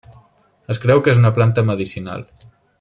[0.75, 2.29] Es creu que és una planta medicinal.